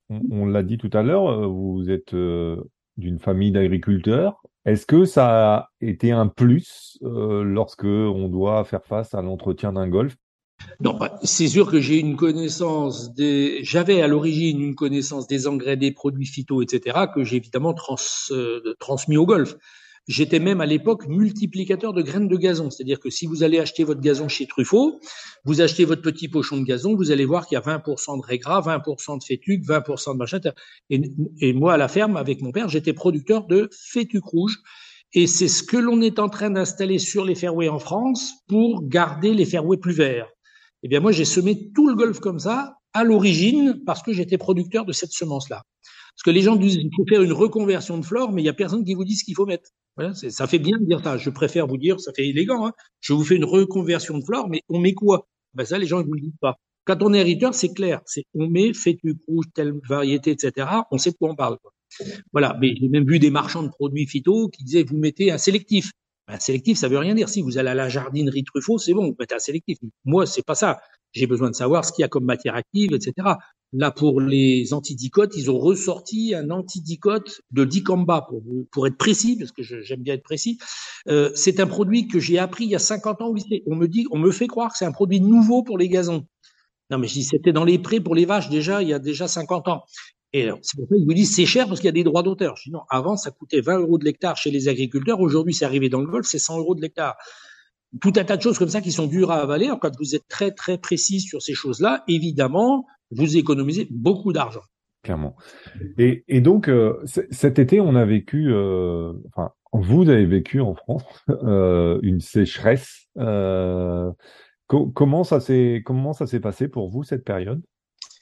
[0.10, 2.56] On, l'a dit tout à l'heure, euh, vous êtes euh,
[2.96, 4.42] d'une famille d'agriculteurs.
[4.68, 9.72] Est-ce que ça a été un plus euh, lorsque on doit faire face à l'entretien
[9.72, 10.18] d'un golf?
[10.82, 13.60] Non, bah, c'est sûr que j'ai une connaissance des.
[13.64, 17.74] J'avais à l'origine une connaissance des engrais, des produits phyto, etc., que j'ai évidemment
[18.32, 19.56] euh, transmis au golf.
[20.08, 23.84] J'étais même à l'époque multiplicateur de graines de gazon, c'est-à-dire que si vous allez acheter
[23.84, 25.02] votre gazon chez Truffaut,
[25.44, 28.26] vous achetez votre petit pochon de gazon, vous allez voir qu'il y a 20% de
[28.26, 30.40] régras, 20% de fétuque, 20% de machin.
[30.90, 31.02] Et,
[31.42, 34.58] et, moi, à la ferme, avec mon père, j'étais producteur de fétuque rouge.
[35.14, 38.88] Et c'est ce que l'on est en train d'installer sur les fairways en France pour
[38.88, 40.30] garder les fairways plus verts.
[40.84, 44.38] Eh bien, moi, j'ai semé tout le golf comme ça à l'origine parce que j'étais
[44.38, 45.64] producteur de cette semence-là.
[46.18, 48.50] Parce que les gens disent qu'il faut faire une reconversion de flore, mais il y
[48.50, 49.70] a personne qui vous dit ce qu'il faut mettre.
[49.96, 51.16] Voilà, ça fait bien de dire ça.
[51.16, 52.66] Je préfère vous dire, ça fait élégant.
[52.66, 52.72] Hein.
[53.02, 55.28] Je vous fais une reconversion de flore, mais on met quoi?
[55.54, 56.56] Ben ça, les gens ne vous le disent pas.
[56.86, 58.02] Quand on est hériteur, c'est clair.
[58.06, 60.68] C'est on met fétu rouge, telle variété, etc.
[60.90, 61.58] On sait de quoi on parle.
[62.32, 62.58] Voilà.
[62.60, 65.92] Mais j'ai même vu des marchands de produits phyto qui disaient vous mettez un sélectif.
[66.28, 67.30] Ben, sélectif, ça veut rien dire.
[67.30, 69.78] Si vous allez à la jardinerie Truffaut, c'est bon, vous mettez un sélectif.
[70.04, 70.80] Moi, c'est pas ça.
[71.18, 73.14] J'ai besoin de savoir ce qu'il y a comme matière active, etc.
[73.74, 79.38] Là, pour les antidicotes, ils ont ressorti un antidicote de dicamba, pour, pour être précis,
[79.38, 80.58] parce que j'aime bien être précis.
[81.10, 83.34] Euh, c'est un produit que j'ai appris il y a 50 ans.
[83.68, 86.26] On me dit, on me fait croire que c'est un produit nouveau pour les gazons.
[86.90, 89.28] Non, mais si c'était dans les prés pour les vaches déjà, il y a déjà
[89.28, 89.84] 50 ans.
[90.34, 92.24] Et c'est pour ça qu'ils vous disent c'est cher parce qu'il y a des droits
[92.24, 92.56] d'auteur.
[92.58, 95.20] Je dis non, avant ça coûtait 20 euros de l'hectare chez les agriculteurs.
[95.20, 97.16] Aujourd'hui, c'est arrivé dans le golf, c'est 100 euros de l'hectare
[98.02, 99.72] tout un tas de choses comme ça qui sont dures à avaler.
[99.82, 104.62] quand vous êtes très très précis sur ces choses-là, évidemment, vous économisez beaucoup d'argent.
[105.04, 105.36] Clairement.
[105.98, 110.76] Et, et donc euh, cet été, on a vécu, euh, enfin, vous avez vécu en
[110.76, 113.08] France euh, une sécheresse.
[114.68, 117.62] Comment ça s'est comment ça s'est passé pour vous cette période?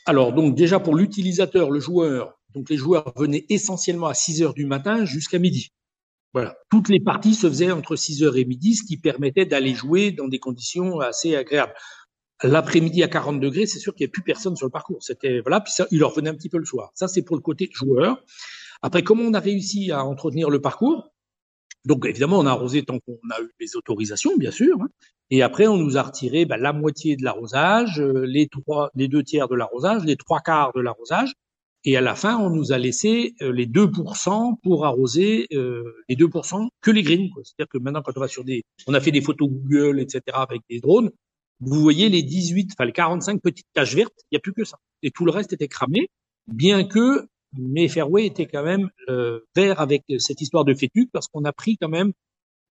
[0.05, 4.53] Alors donc déjà pour l'utilisateur, le joueur, donc les joueurs venaient essentiellement à 6 heures
[4.53, 5.71] du matin jusqu'à midi.
[6.35, 6.57] Voilà.
[6.69, 10.11] Toutes les parties se faisaient entre 6 heures et midi, ce qui permettait d'aller jouer
[10.11, 11.73] dans des conditions assez agréables.
[12.43, 15.01] L'après-midi à 40 degrés, c'est sûr qu'il n'y a plus personne sur le parcours.
[15.01, 16.91] C'était voilà, puis ça, il leur venait un petit peu le soir.
[16.93, 18.21] Ça, c'est pour le côté joueur.
[18.81, 21.13] Après, comment on a réussi à entretenir le parcours?
[21.85, 24.75] Donc, évidemment, on a arrosé tant qu'on a eu les autorisations, bien sûr.
[24.81, 24.89] Hein.
[25.29, 29.07] Et après, on nous a retiré ben, la moitié de l'arrosage, euh, les trois, les
[29.07, 31.31] deux tiers de l'arrosage, les trois quarts de l'arrosage.
[31.87, 36.15] Et à la fin, on nous a laissé euh, les 2% pour arroser euh, les
[36.15, 37.29] 2% que les greens.
[37.43, 40.21] C'est-à-dire que maintenant, quand on va sur des, on a fait des photos Google, etc.
[40.33, 41.11] avec des drones,
[41.59, 44.65] vous voyez les 18, enfin les 45 petites taches vertes, il n'y a plus que
[44.65, 44.79] ça.
[45.03, 46.09] Et tout le reste était cramé,
[46.47, 51.27] bien que mes fairways étaient quand même euh, verts avec cette histoire de fétuque, parce
[51.27, 52.13] qu'on a pris quand même,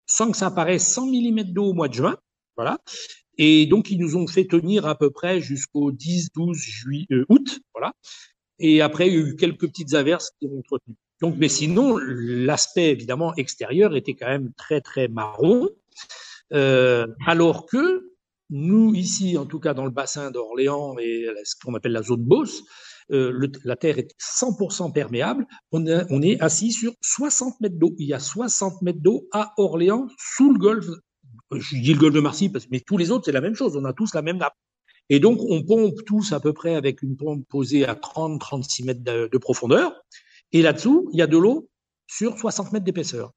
[0.06, 2.16] sans que ça apparaisse, 100 mm d'eau au mois de juin.
[2.56, 2.78] Voilà.
[3.38, 7.60] Et donc, ils nous ont fait tenir à peu près jusqu'au 10, 12 juillet, août.
[7.74, 7.94] Voilà.
[8.60, 10.96] Et après, il y a eu quelques petites averses qui ont entretenu.
[11.22, 15.70] Donc, mais sinon, l'aspect évidemment extérieur était quand même très très marron,
[16.54, 18.10] euh, alors que
[18.50, 22.24] nous ici, en tout cas dans le bassin d'Orléans et ce qu'on appelle la zone
[22.24, 22.64] Beauce,
[23.12, 25.46] euh, la terre est 100% perméable.
[25.72, 27.94] On, on est assis sur 60 mètres d'eau.
[27.98, 30.88] Il y a 60 mètres d'eau à Orléans sous le golfe.
[31.52, 33.76] Je dis le golfe de Marseille, parce, mais tous les autres c'est la même chose.
[33.76, 34.54] On a tous la même nappe.
[35.10, 39.04] Et donc, on pompe tous à peu près avec une pompe posée à 30-36 mètres
[39.04, 39.94] de, profondeur.
[40.52, 41.70] Et là-dessous, il y a de l'eau
[42.08, 43.32] sur 60 mètres d'épaisseur.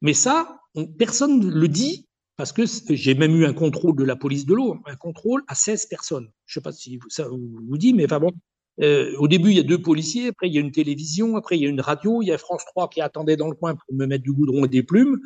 [0.00, 0.60] Mais ça,
[0.98, 4.54] personne ne le dit parce que j'ai même eu un contrôle de la police de
[4.54, 6.30] l'eau, un contrôle à 16 personnes.
[6.46, 8.32] Je sais pas si ça vous, vous dit, mais enfin bon,
[8.80, 11.58] euh, au début, il y a deux policiers, après il y a une télévision, après
[11.58, 13.74] il y a une radio, il y a France 3 qui attendait dans le coin
[13.74, 15.20] pour me mettre du goudron et des plumes.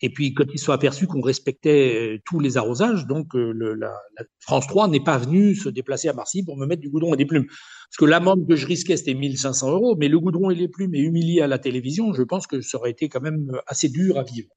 [0.00, 3.92] Et puis, quand ils sont aperçus qu'on respectait euh, tous les arrosages, donc euh, la,
[4.40, 7.16] France 3 n'est pas venue se déplacer à Marseille pour me mettre du goudron et
[7.16, 7.46] des plumes.
[7.46, 10.94] Parce que l'amende que je risquais, c'était 1500 euros, mais le goudron et les plumes
[10.94, 14.18] et humilié à la télévision, je pense que ça aurait été quand même assez dur
[14.18, 14.48] à vivre.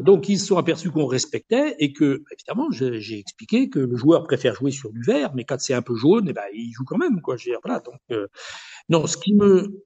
[0.00, 4.24] Donc, ils se sont aperçus qu'on respectait et que, évidemment, j'ai expliqué que le joueur
[4.24, 6.84] préfère jouer sur du vert, mais quand c'est un peu jaune, eh ben, il joue
[6.84, 7.20] quand même.
[7.20, 8.26] Donc, euh,
[8.88, 9.84] non, ce qui me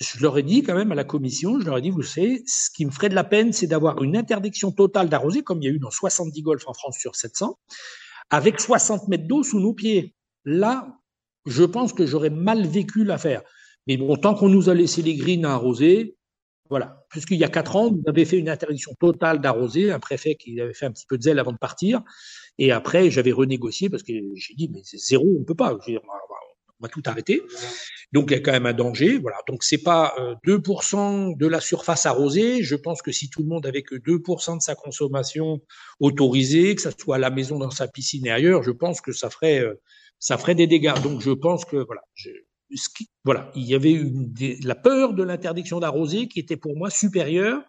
[0.00, 2.42] je leur ai dit quand même à la commission, je leur ai dit, vous savez,
[2.46, 5.64] ce qui me ferait de la peine, c'est d'avoir une interdiction totale d'arroser, comme il
[5.64, 7.58] y a eu dans 70 golfs en France sur 700,
[8.30, 10.14] avec 60 mètres d'eau sous nos pieds.
[10.44, 10.88] Là,
[11.46, 13.42] je pense que j'aurais mal vécu l'affaire.
[13.86, 16.16] Mais bon, tant qu'on nous a laissé les greens à arroser,
[16.70, 17.04] voilà.
[17.08, 20.60] Puisqu'il y a quatre ans, on avait fait une interdiction totale d'arroser, un préfet qui
[20.60, 22.02] avait fait un petit peu de zèle avant de partir.
[22.58, 25.78] Et après, j'avais renégocié parce que j'ai dit, mais c'est zéro, on peut pas
[26.80, 27.42] on va tout arrêter.
[28.12, 29.18] Donc il y a quand même un danger.
[29.18, 29.38] Voilà.
[29.48, 30.14] Donc c'est pas
[30.46, 32.62] 2% euh, de la surface arrosée.
[32.62, 35.60] Je pense que si tout le monde avait que 2% de sa consommation
[36.00, 39.12] autorisée, que ça soit à la maison, dans sa piscine et ailleurs, je pense que
[39.12, 39.74] ça ferait euh,
[40.18, 41.00] ça ferait des dégâts.
[41.02, 42.30] Donc je pense que voilà, je,
[43.24, 47.62] voilà, il y avait une, la peur de l'interdiction d'arroser qui était pour moi supérieure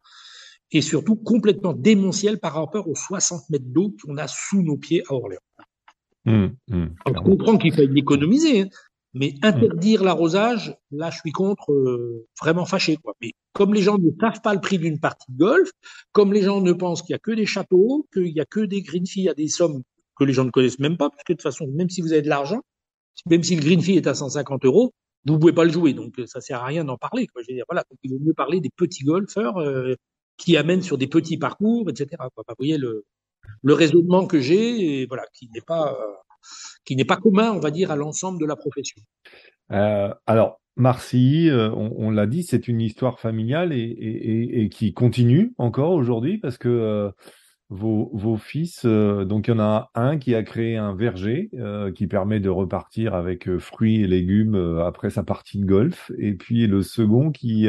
[0.72, 5.04] et surtout complètement démentielle par rapport aux 60 mètres d'eau qu'on a sous nos pieds
[5.10, 5.40] à Orléans.
[6.26, 8.70] Mmh, mmh, on comprend qu'il faut économiser, hein.
[9.14, 12.98] Mais interdire l'arrosage, là, je suis contre, euh, vraiment fâché.
[12.98, 13.14] Quoi.
[13.22, 15.72] Mais comme les gens ne savent pas le prix d'une partie de golf,
[16.12, 18.60] comme les gens ne pensent qu'il y a que des châteaux, qu'il y a que
[18.60, 19.82] des green fees à des sommes
[20.16, 22.12] que les gens ne connaissent même pas, parce que de toute façon, même si vous
[22.12, 22.62] avez de l'argent,
[23.26, 24.94] même si le green fee est à 150 euros,
[25.26, 25.94] vous pouvez pas le jouer.
[25.94, 27.28] Donc, ça sert à rien d'en parler.
[27.28, 27.42] Quoi.
[27.42, 27.84] Je veux dire, voilà.
[27.90, 29.96] Donc, il vaut mieux parler des petits golfeurs euh,
[30.38, 32.08] qui amènent sur des petits parcours, etc.
[32.34, 32.44] Quoi.
[32.48, 33.06] Vous voyez le,
[33.64, 36.14] le raisonnement que j'ai, voilà, qui n'est pas euh,
[36.86, 39.02] qui n'est pas commun, on va dire, à l'ensemble de la profession.
[39.72, 45.92] Euh, alors, Marcy, euh, on, l'a dit, c'est une histoire familiale et, qui continue encore
[45.92, 47.12] aujourd'hui parce que euh,
[47.70, 51.52] vos, fils, donc il y en a un qui a créé un verger
[51.94, 56.66] qui permet de repartir avec fruits et légumes après sa partie de golf, et puis
[56.66, 57.68] le second qui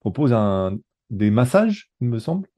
[0.00, 0.78] propose un,
[1.10, 2.48] des massages, il me semble.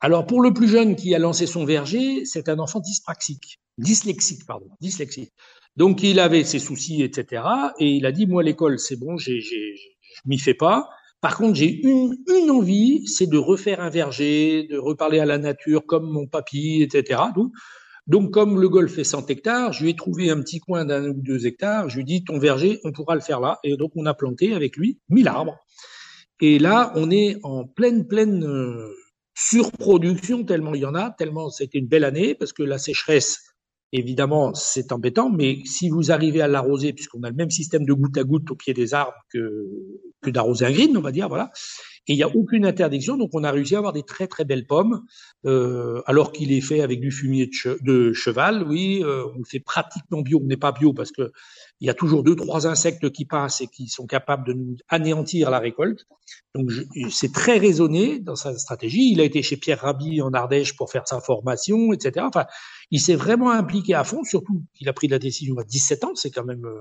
[0.00, 4.46] Alors pour le plus jeune qui a lancé son verger, c'est un enfant dyspraxique, dyslexique
[4.46, 5.32] pardon, dyslexique.
[5.76, 7.42] Donc il avait ses soucis, etc.
[7.78, 10.88] Et il a dit moi l'école c'est bon, j'ai, j'ai, je m'y fais pas.
[11.20, 15.38] Par contre j'ai une, une envie, c'est de refaire un verger, de reparler à la
[15.38, 17.20] nature comme mon papy, etc.
[18.06, 21.08] Donc, comme le golf fait 100 hectares, je lui ai trouvé un petit coin d'un
[21.08, 21.88] ou deux hectares.
[21.88, 23.58] Je lui ai dit ton verger, on pourra le faire là.
[23.64, 25.58] Et donc on a planté avec lui 1000 arbres.
[26.40, 28.94] Et là on est en pleine pleine euh,
[29.36, 33.44] surproduction tellement il y en a, tellement c'était une belle année parce que la sécheresse,
[33.92, 37.92] évidemment, c'est embêtant, mais si vous arrivez à l'arroser, puisqu'on a le même système de
[37.92, 39.66] goutte à goutte au pied des arbres que,
[40.26, 41.50] que d'arroser un green, on va dire, voilà,
[42.08, 44.44] et il n'y a aucune interdiction, donc on a réussi à avoir des très très
[44.44, 45.02] belles pommes,
[45.44, 50.22] euh, alors qu'il est fait avec du fumier de, cheval, oui, euh, on fait pratiquement
[50.22, 51.32] bio, on n'est pas bio parce que
[51.80, 54.76] il y a toujours deux trois insectes qui passent et qui sont capables de nous
[54.88, 56.06] anéantir la récolte.
[56.54, 56.70] Donc
[57.10, 59.10] c'est très raisonné dans sa stratégie.
[59.12, 62.24] Il a été chez Pierre Rabhi en Ardèche pour faire sa formation, etc.
[62.28, 62.46] Enfin,
[62.90, 66.14] il s'est vraiment impliqué à fond, surtout qu'il a pris la décision à 17 ans,
[66.14, 66.80] c'est quand même euh,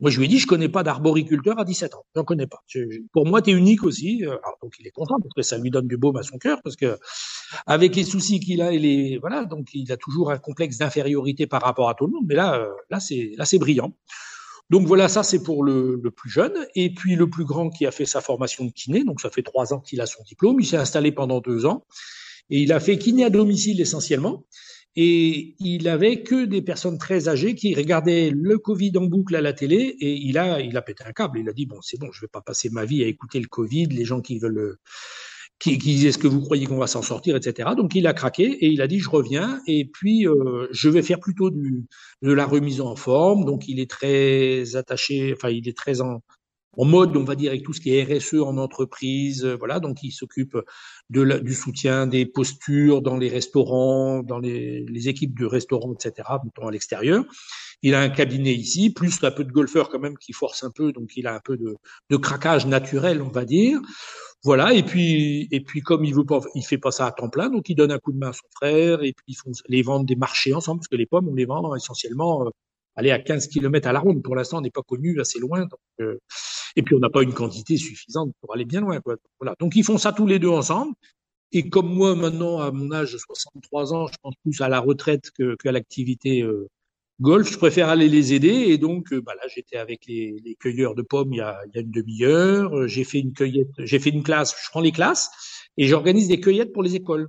[0.00, 2.04] moi, je lui ai dit, je connais pas d'arboriculteur à 17 ans.
[2.14, 2.62] J'en connais pas.
[3.12, 4.24] pour moi, tu es unique aussi.
[4.24, 6.60] Euh, donc, il est content parce que ça lui donne du baume à son cœur
[6.62, 6.98] parce que
[7.66, 11.46] avec les soucis qu'il a et les, voilà, donc il a toujours un complexe d'infériorité
[11.46, 12.24] par rapport à tout le monde.
[12.26, 13.92] Mais là, euh, là, c'est, là, c'est brillant.
[14.70, 16.66] Donc voilà, ça c'est pour le, le, plus jeune.
[16.74, 19.42] Et puis le plus grand qui a fait sa formation de kiné, donc ça fait
[19.42, 20.60] trois ans qu'il a son diplôme.
[20.60, 21.84] Il s'est installé pendant deux ans
[22.50, 24.44] et il a fait kiné à domicile essentiellement.
[24.96, 29.40] Et il avait que des personnes très âgées qui regardaient le Covid en boucle à
[29.40, 31.38] la télé et il a, il a pété un câble.
[31.38, 33.46] Il a dit bon, c'est bon, je vais pas passer ma vie à écouter le
[33.46, 34.76] Covid, les gens qui veulent,
[35.60, 37.70] qui, qui disent est-ce que vous croyez qu'on va s'en sortir, etc.
[37.76, 41.02] Donc il a craqué et il a dit je reviens et puis euh, je vais
[41.02, 41.84] faire plutôt du,
[42.22, 43.44] de la remise en forme.
[43.44, 46.20] Donc il est très attaché, enfin il est très en,
[46.76, 49.80] en mode, on va dire, avec tout ce qui est RSE en entreprise, euh, voilà.
[49.80, 50.56] Donc, il s'occupe
[51.10, 55.92] de la, du soutien des postures dans les restaurants, dans les, les équipes de restaurants,
[55.92, 57.24] etc., mettons à l'extérieur.
[57.82, 60.70] Il a un cabinet ici, plus un peu de golfeurs quand même qui force un
[60.70, 61.76] peu, donc il a un peu de,
[62.10, 63.80] de craquage naturel, on va dire.
[64.44, 64.72] Voilà.
[64.74, 67.50] Et puis, et puis comme il veut pas, il fait pas ça à temps plein,
[67.50, 69.82] donc il donne un coup de main à son frère et puis ils font les
[69.82, 72.50] ventes des marchés ensemble, parce que les pommes, on les vend essentiellement euh,
[72.96, 74.22] aller à 15 km à la ronde.
[74.22, 75.60] Pour l'instant, on n'est pas connu assez loin.
[75.60, 76.18] Donc, euh,
[76.76, 79.00] et puis, on n'a pas une quantité suffisante pour aller bien loin.
[79.00, 79.16] Quoi.
[79.40, 79.54] Voilà.
[79.60, 80.94] Donc, ils font ça tous les deux ensemble.
[81.52, 84.78] Et comme moi, maintenant, à mon âge de 63 ans, je pense plus à la
[84.78, 86.68] retraite que, qu'à l'activité euh,
[87.20, 88.48] golf, je préfère aller les aider.
[88.48, 91.60] Et donc, euh, bah là, j'étais avec les, les, cueilleurs de pommes il y a,
[91.66, 92.86] il y a une demi-heure.
[92.86, 95.30] J'ai fait une cueillette, j'ai fait une classe, je prends les classes
[95.76, 97.28] et j'organise des cueillettes pour les écoles.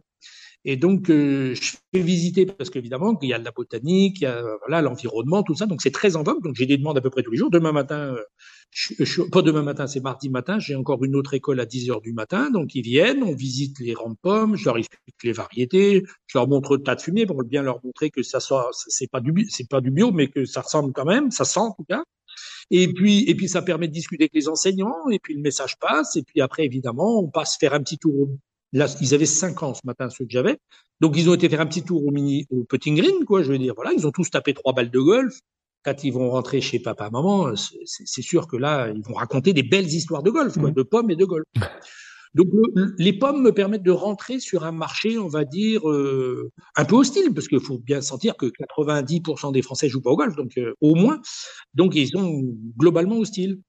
[0.63, 4.23] Et donc, euh, je fais visiter parce qu'évidemment, il y a de la botanique, il
[4.23, 5.65] y a voilà l'environnement, tout ça.
[5.65, 6.43] Donc, c'est très en vogue.
[6.43, 7.49] Donc, j'ai des demandes à peu près tous les jours.
[7.49, 8.21] Demain matin, euh,
[8.69, 10.59] je, je, pas demain matin, c'est mardi matin.
[10.59, 12.51] J'ai encore une autre école à 10 heures du matin.
[12.51, 16.37] Donc, ils viennent, on visite les rangs de pommes, je leur explique les variétés, je
[16.37, 19.19] leur montre le tas de fumée pour bien leur montrer que ça soit, c'est pas
[19.19, 21.85] du, c'est pas du bio, mais que ça ressemble quand même, ça sent en tout
[21.89, 22.03] cas.
[22.69, 25.77] Et puis, et puis ça permet de discuter avec les enseignants, et puis le message
[25.79, 28.29] passe, et puis après, évidemment, on passe faire un petit tour
[28.73, 30.57] Là, ils avaient 5 ans ce matin, ceux que j'avais.
[31.01, 33.43] Donc, ils ont été faire un petit tour au mini, au putting green, quoi.
[33.43, 35.33] Je veux dire, voilà, ils ont tous tapé trois balles de golf.
[35.83, 39.63] Quand ils vont rentrer chez papa, maman, c'est sûr que là, ils vont raconter des
[39.63, 40.73] belles histoires de golf, quoi, mmh.
[40.73, 41.45] de pommes et de golf.
[42.33, 42.47] Donc,
[42.97, 46.95] les pommes me permettent de rentrer sur un marché, on va dire, euh, un peu
[46.95, 50.57] hostile, parce qu'il faut bien sentir que 90% des Français jouent pas au golf, donc
[50.57, 51.19] euh, au moins.
[51.73, 52.41] Donc, ils sont
[52.77, 53.59] globalement hostiles.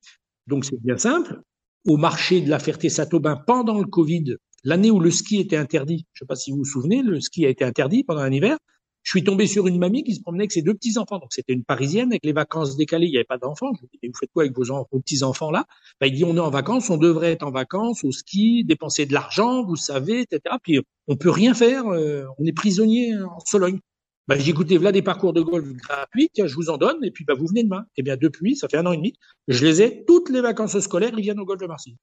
[0.47, 1.41] Donc, c'est bien simple.
[1.87, 6.23] Au marché de la Ferté-Saint-Aubin, pendant le Covid, l'année où le ski était interdit, je
[6.23, 8.59] ne sais pas si vous vous souvenez, le ski a été interdit pendant un hiver.
[9.03, 11.19] Je suis tombé sur une mamie qui se promenait avec ses deux petits enfants.
[11.19, 13.07] Donc c'était une Parisienne avec les vacances décalées.
[13.07, 13.73] Il n'y avait pas d'enfants.
[13.75, 15.67] Je lui dis, vous faites quoi avec vos, vos petits enfants là
[16.01, 19.07] ben, Il dit on est en vacances, on devrait être en vacances au ski, dépenser
[19.07, 20.55] de l'argent, vous savez, etc.
[20.63, 21.87] Puis on peut rien faire.
[21.89, 23.81] Euh, on est prisonnier en Sologne.
[24.29, 27.25] Ben, j'ai écouté, voilà des parcours de golf gratuits, je vous en donne, et puis
[27.25, 27.85] ben, vous venez demain.
[27.97, 29.15] Et eh bien depuis, ça fait un an et demi,
[29.49, 31.97] je les ai toutes les vacances scolaires, ils viennent au golf de Marseille.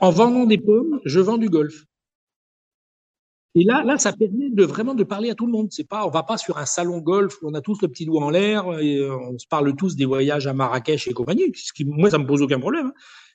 [0.00, 1.84] En vendant des pommes, je vends du golf.
[3.54, 5.68] Et là, là, ça permet de vraiment de parler à tout le monde.
[5.70, 8.06] C'est pas, on va pas sur un salon golf où on a tous le petit
[8.06, 11.52] doigt en l'air et euh, on se parle tous des voyages à Marrakech et compagnie.
[11.54, 12.86] Ce qui, moi, ça me pose aucun problème.
[12.86, 12.94] Hein.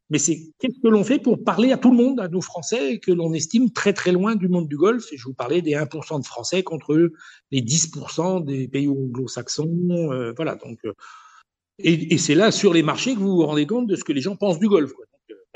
[0.09, 2.99] Mais c'est qu'est-ce que l'on fait pour parler à tout le monde, à nos Français
[2.99, 5.11] que l'on estime très très loin du monde du golf?
[5.11, 7.11] Et je vous parlais des 1% de Français contre
[7.51, 9.89] les 10% des pays anglo-saxons.
[9.91, 10.55] Euh, voilà.
[10.55, 10.93] Donc, euh,
[11.79, 14.21] et, c'est là sur les marchés que vous vous rendez compte de ce que les
[14.21, 14.93] gens pensent du golf.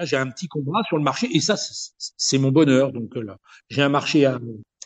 [0.05, 2.91] J'ai un petit combat sur le marché et ça, c'est mon bonheur.
[2.91, 3.37] Donc là,
[3.69, 4.39] j'ai un marché à,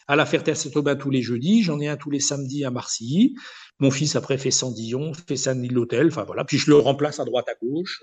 [0.08, 3.36] à la Ferté-Saint-Aubin tous les jeudis, j'en ai un tous les samedis à Marcilly.
[3.80, 6.45] Mon fils après fait Sandillon, fait Saint-Denis-l'Hôtel, enfin voilà.
[6.45, 8.01] Puis je le remplace à droite à gauche.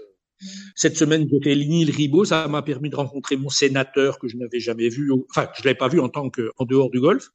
[0.74, 2.24] Cette semaine, j'ai fait Ligny-le-Ribot.
[2.24, 5.12] Ça m'a permis de rencontrer mon sénateur que je n'avais jamais vu.
[5.30, 7.28] Enfin, je l'avais pas vu en tant que en dehors du golf.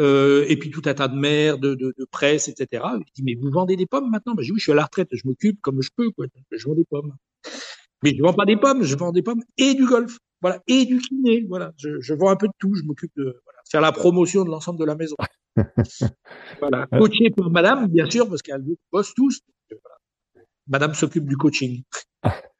[0.00, 2.84] Euh, et puis tout un tas de maires, de, de, de presse, etc.
[2.98, 4.34] Il dit mais vous vendez des pommes maintenant?
[4.34, 6.26] Ben je dis oui, je suis à la retraite, je m'occupe comme je peux, quoi.
[6.50, 7.14] je vends des pommes.
[8.04, 10.84] Mais je vends pas des pommes, je vends des pommes et du golf, voilà, et
[10.84, 11.72] du kiné, voilà.
[11.78, 14.50] Je, je vends un peu de tout, je m'occupe de voilà, faire la promotion de
[14.50, 15.16] l'ensemble de la maison.
[16.60, 18.62] voilà, coaché par Madame, bien sûr, parce qu'elle
[18.92, 19.40] bosse tous.
[19.70, 19.98] Voilà.
[20.68, 21.82] Madame s'occupe du coaching.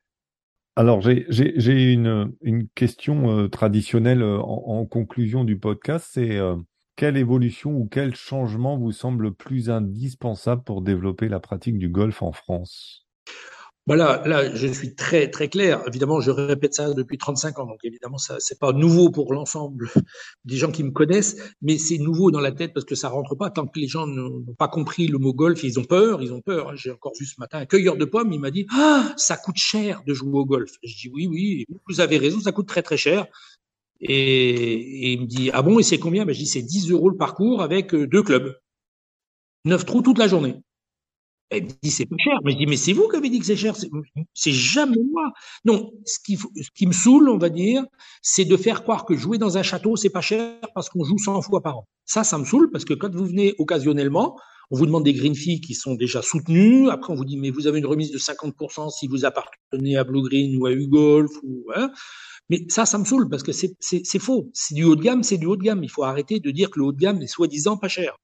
[0.77, 6.57] Alors j'ai une, une question euh, traditionnelle euh, en, en, conclusion du podcast, c'est euh,
[6.97, 12.23] quelle évolution ou quel changement vous semble plus indispensable pour développer la pratique du golf
[12.23, 13.07] en France?
[13.87, 15.83] Voilà, là, je suis très très clair.
[15.87, 19.91] Évidemment, je répète ça depuis 35 ans, donc évidemment, ça c'est pas nouveau pour l'ensemble
[20.47, 23.35] des gens qui me connaissent, mais c'est nouveau dans la tête parce que ça rentre
[23.35, 25.63] pas tant que les gens n'ont pas compris le mot golf.
[25.65, 26.75] Ils ont peur, ils ont peur.
[26.77, 29.59] J'ai encore vu ce matin un cueilleur de pommes, il m'a dit ah ça coûte
[29.59, 30.73] cher de jouer au golf.
[30.83, 33.27] Je dis oui oui, vous avez raison, ça coûte très très cher.
[34.01, 36.25] Et, il me dit ah bon et c'est combien?
[36.25, 38.57] Ben, je dis c'est 10 euros le parcours avec euh, deux clubs,
[39.67, 40.57] neuf trous toute la journée.
[41.51, 42.39] Elle me dit c'est pas cher.
[42.45, 43.75] Mais je dis mais c'est vous qui avez dit que c'est cher.
[44.35, 45.33] C'est jamais moi.
[45.65, 46.19] Non, ce
[46.75, 47.85] qui, me saoule, on va dire,
[48.23, 51.19] c'est de faire croire que jouer dans un château c'est pas cher parce qu'on joue
[51.19, 51.89] 100 fois par an.
[52.05, 54.37] Ça, ça me saoule parce que quand vous venez occasionnellement,
[54.71, 56.89] On vous demande des green fees qui sont déjà soutenus.
[56.91, 60.05] Après, on vous dit, mais vous avez une remise de 50% si vous appartenez à
[60.05, 61.91] Blue Green ou à U-Golf ou, hein.
[62.51, 64.51] Mais ça, ça me saoule parce que c'est faux.
[64.53, 65.83] C'est du haut de gamme, c'est du haut de gamme.
[65.83, 68.17] Il faut arrêter de dire que le haut de gamme est soi-disant pas cher.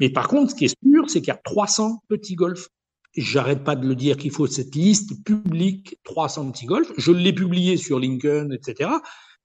[0.00, 2.68] Mais par contre, ce qui est sûr, c'est qu'il y a 300 petits golfs.
[3.16, 6.92] J'arrête pas de le dire qu'il faut cette liste publique 300 petits golfs.
[6.98, 8.90] Je l'ai publié sur LinkedIn, etc.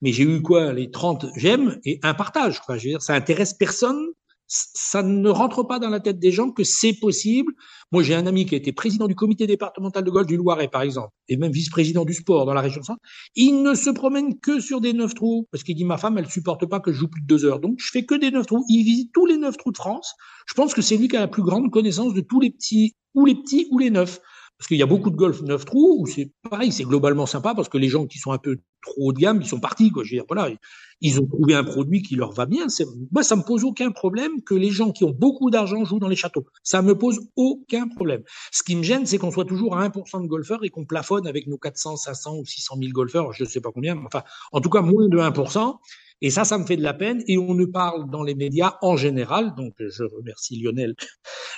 [0.01, 2.59] Mais j'ai eu quoi Les 30 j'aime et un partage.
[2.59, 4.05] Enfin, je veux dire, ça intéresse personne
[4.53, 7.53] ça ne rentre pas dans la tête des gens que c'est possible.
[7.91, 10.67] Moi, j'ai un ami qui a été président du comité départemental de golf du Loiret,
[10.67, 13.01] par exemple, et même vice-président du sport dans la région centre.
[13.35, 16.29] Il ne se promène que sur des neuf trous, parce qu'il dit ma femme, elle
[16.29, 17.59] supporte pas que je joue plus de deux heures.
[17.59, 18.63] Donc, je fais que des neuf trous.
[18.69, 20.13] Il visite tous les neuf trous de France.
[20.45, 22.95] Je pense que c'est lui qui a la plus grande connaissance de tous les petits,
[23.15, 24.19] ou les petits, ou les neufs.
[24.63, 27.53] Parce qu'il y a beaucoup de golf neuf trous où c'est pareil, c'est globalement sympa
[27.53, 29.91] parce que les gens qui sont un peu trop haut de gamme, ils sont partis,
[29.91, 30.05] quoi.
[30.05, 30.55] Je veux dire, voilà,
[31.01, 32.67] ils ont trouvé un produit qui leur va bien.
[33.11, 36.07] Moi, ça me pose aucun problème que les gens qui ont beaucoup d'argent jouent dans
[36.07, 36.45] les châteaux.
[36.63, 38.23] Ça me pose aucun problème.
[38.53, 41.27] Ce qui me gêne, c'est qu'on soit toujours à 1% de golfeurs et qu'on plafonne
[41.27, 44.23] avec nos 400, 500 ou 600 000 golfeurs, je ne sais pas combien, enfin,
[44.53, 45.77] en tout cas, moins de 1%.
[46.23, 47.21] Et ça, ça me fait de la peine.
[47.27, 50.95] Et on ne parle dans les médias en général, donc je remercie Lionel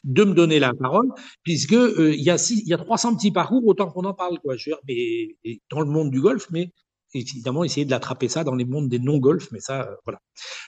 [0.03, 1.07] de me donner la parole,
[1.43, 4.39] puisque euh, il y a il y a 300 petits parcours autant qu'on en parle,
[4.39, 4.57] quoi.
[4.57, 6.71] Je veux dire, mais dans le monde du golf, mais
[7.13, 10.19] évidemment essayer de l'attraper ça dans les mondes des non-golf, mais ça, euh, voilà.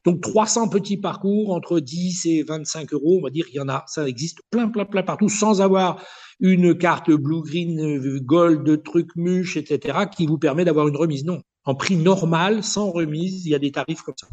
[0.05, 3.69] Donc 300 petits parcours entre 10 et 25 euros, on va dire, il y en
[3.69, 6.01] a, ça existe plein, plein, plein partout, sans avoir
[6.39, 11.25] une carte blue, green, euh, gold, truc muche, etc., qui vous permet d'avoir une remise.
[11.25, 14.27] Non, en prix normal, sans remise, il y a des tarifs comme ça.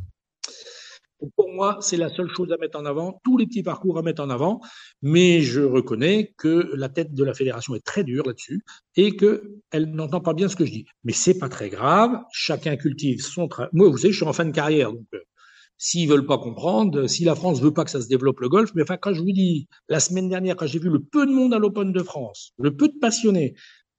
[1.37, 4.03] pour moi, c'est la seule chose à mettre en avant, tous les petits parcours à
[4.03, 4.61] mettre en avant,
[5.03, 8.63] mais je reconnais que la tête de la fédération est très dure là-dessus
[8.95, 10.85] et qu'elle n'entend pas bien ce que je dis.
[11.03, 13.71] Mais c'est pas très grave, chacun cultive son travail.
[13.73, 15.19] Moi, vous savez, je suis en fin de carrière, donc euh,
[15.77, 18.71] s'ils veulent pas comprendre, si la France veut pas que ça se développe le golf,
[18.77, 21.33] mais enfin, quand je vous dis, la semaine dernière, quand j'ai vu le peu de
[21.33, 23.55] monde à l'Open de France, le peu de passionnés,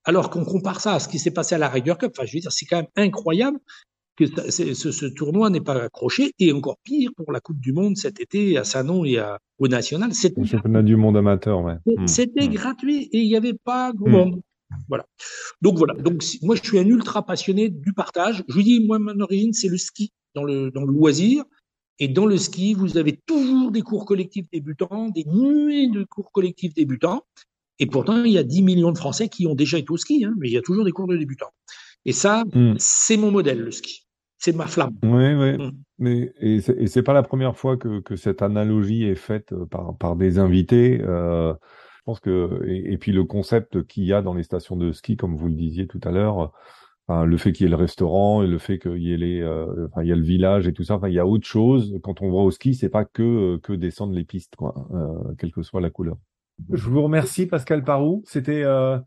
[0.05, 2.33] alors qu'on compare ça à ce qui s'est passé à la Ryder Cup, enfin, je
[2.33, 3.59] veux dire, c'est quand même incroyable
[4.15, 8.21] que ce, tournoi n'est pas accroché, et encore pire pour la Coupe du Monde cet
[8.21, 10.13] été à Sanon et à, au National.
[10.13, 11.75] C'était le championnat du monde amateur, ouais.
[11.85, 12.07] Hmm.
[12.07, 12.53] C'était hmm.
[12.53, 14.29] gratuit et il n'y avait pas grand hmm.
[14.31, 14.41] monde.
[14.87, 15.05] Voilà.
[15.61, 15.93] Donc voilà.
[15.93, 18.43] Donc moi je suis un ultra passionné du partage.
[18.47, 21.43] Je vous dis moi mon origine c'est le ski dans le dans le loisir.
[21.97, 26.31] Et dans le ski, vous avez toujours des cours collectifs débutants, des nuées de cours
[26.33, 27.23] collectifs débutants.
[27.79, 30.23] Et pourtant, il y a 10 millions de Français qui ont déjà été au ski,
[30.25, 31.51] hein, mais il y a toujours des cours de débutants.
[32.05, 32.75] Et ça, hmm.
[32.77, 34.05] c'est mon modèle, le ski.
[34.37, 34.95] C'est ma flamme.
[35.03, 35.57] Oui, oui.
[35.57, 35.71] Hmm.
[35.97, 39.97] Mais, et c'est pas la première fois que, que, cette analogie est faite euh, par,
[39.97, 41.01] par des invités.
[41.01, 44.75] Euh, je pense que et, et puis le concept qu'il y a dans les stations
[44.75, 46.51] de ski, comme vous le disiez tout à l'heure,
[47.07, 49.41] enfin, le fait qu'il y ait le restaurant et le fait qu'il y ait les,
[49.41, 50.95] euh, enfin, il y a le village et tout ça.
[50.95, 51.97] Enfin, il y a autre chose.
[52.03, 55.51] Quand on va au ski, c'est pas que que descendre les pistes, quoi, euh, quelle
[55.51, 56.17] que soit la couleur.
[56.71, 58.23] Je vous remercie Pascal Parou.
[58.25, 58.97] C'était euh,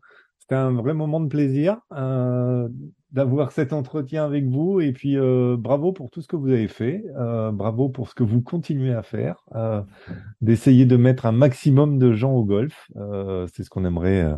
[0.49, 2.69] un vrai moment de plaisir euh,
[3.11, 6.67] d'avoir cet entretien avec vous et puis euh, bravo pour tout ce que vous avez
[6.67, 7.03] fait,
[7.51, 9.43] bravo pour ce que vous continuez à faire,
[10.41, 12.89] d'essayer de mettre un maximum de gens au golf.
[13.51, 14.31] C'est ce qu'on aimerait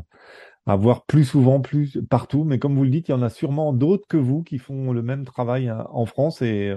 [0.66, 2.44] avoir plus souvent, plus partout.
[2.44, 4.94] Mais comme vous le dites, il y en a sûrement d'autres que vous qui font
[4.94, 6.76] le même travail hein, en France et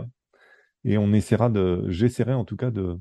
[0.85, 2.99] et on essaiera de, j'essaierai en tout cas de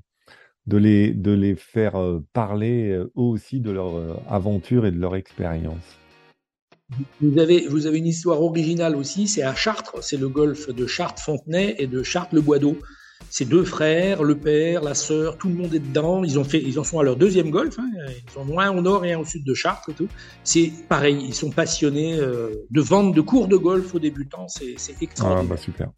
[0.67, 4.91] de les, de les faire euh, parler euh, eux aussi de leur euh, aventure et
[4.91, 5.97] de leur expérience.
[7.21, 10.85] Vous avez, vous avez une histoire originale aussi, c'est à Chartres, c'est le golfe de
[10.85, 12.77] Chartres-Fontenay et de Chartres-le-Bois-d'Eau.
[13.29, 16.23] C'est deux frères, le père, la sœur, tout le monde est dedans.
[16.23, 17.79] Ils ont fait, ils en sont à leur deuxième golf.
[17.79, 17.89] Hein.
[18.09, 20.09] Ils sont un au nord et un au sud de Chartres et tout.
[20.43, 24.47] C'est pareil, ils sont passionnés de vente de cours de golf aux débutants.
[24.49, 25.45] C'est extraordinaire.
[25.45, 25.89] Ah bah super.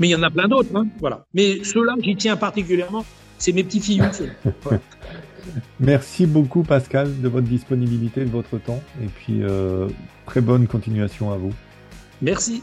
[0.00, 0.86] Mais il y en a plein d'autres, hein.
[0.98, 1.24] voilà.
[1.32, 3.04] Mais ceux-là, j'y tiens particulièrement
[3.42, 4.02] c'est mes petits filles.
[5.80, 8.80] Merci beaucoup Pascal de votre disponibilité, de votre temps.
[9.02, 9.88] Et puis euh,
[10.26, 11.52] très bonne continuation à vous.
[12.20, 12.62] Merci.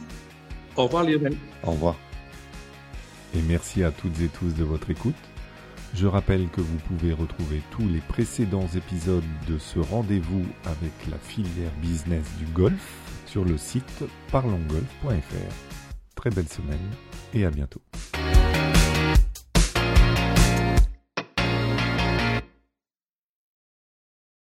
[0.78, 1.36] Au revoir Lionel.
[1.64, 1.98] Au revoir.
[3.36, 5.16] Et merci à toutes et tous de votre écoute.
[5.94, 11.18] Je rappelle que vous pouvez retrouver tous les précédents épisodes de ce rendez-vous avec la
[11.18, 15.54] filière business du golf sur le site parlongolf.fr.
[16.16, 16.78] Très belle semaine
[17.34, 17.82] et à bientôt.